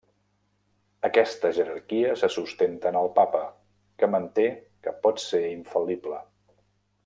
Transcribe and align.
Aquesta 1.09 1.51
jerarquia 1.57 2.15
se 2.21 2.29
sustenta 2.37 2.93
en 2.93 2.97
el 3.03 3.11
Papa, 3.19 3.43
que 4.01 4.11
manté 4.15 4.47
que 4.87 4.97
pot 5.05 5.23
ser 5.27 5.45
infal·lible. 5.55 6.21